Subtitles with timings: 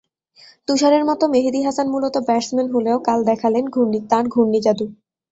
[0.67, 3.65] তুষারের মতো মেহেদী হাসান মূলত ব্যাটসম্যান হলেও কাল দেখালেন
[4.11, 4.85] তাঁর ঘূর্ণিজাদু।